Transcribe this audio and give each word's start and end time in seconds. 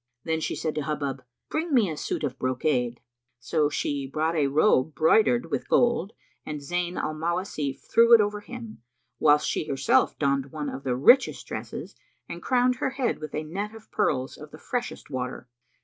Then 0.23 0.39
she 0.41 0.55
said 0.55 0.73
to 0.73 0.85
Hubub, 0.85 1.23
"Bring 1.47 1.75
me 1.75 1.87
a 1.87 1.95
suit 1.95 2.23
of 2.23 2.39
brocade;" 2.39 3.01
so 3.39 3.69
she 3.69 4.07
brought 4.07 4.35
a 4.35 4.47
robe 4.47 4.95
broidered 4.95 5.51
with 5.51 5.69
gold 5.69 6.13
and 6.43 6.59
Zayn 6.59 6.95
al 6.95 7.13
Mawasif 7.13 7.81
threw 7.81 8.11
it 8.15 8.19
over 8.19 8.39
him, 8.39 8.81
whilst 9.19 9.47
she 9.47 9.67
herself 9.67 10.17
donned 10.17 10.47
one 10.51 10.69
of 10.69 10.83
the 10.83 10.95
richest 10.95 11.45
dresses 11.45 11.95
and 12.27 12.41
crowned 12.41 12.77
her 12.77 12.89
head 12.89 13.19
with 13.19 13.35
a 13.35 13.43
net 13.43 13.75
of 13.75 13.91
pearls 13.91 14.37
of 14.39 14.49
the 14.49 14.57
freshest 14.57 15.11
water. 15.11 15.47